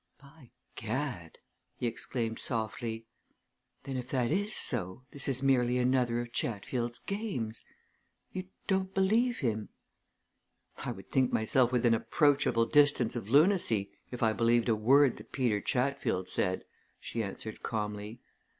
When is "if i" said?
14.09-14.33